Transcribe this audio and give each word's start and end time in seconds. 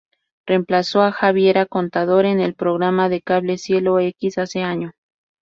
Reemplazó 0.47 1.03
a 1.03 1.11
Javiera 1.11 1.67
Contador 1.67 2.25
en 2.25 2.39
el 2.39 2.55
programa 2.55 3.07
de 3.07 3.21
cable 3.21 3.59
Cielo 3.59 3.99
X 3.99 4.39
hace 4.39 4.63
año. 4.63 4.93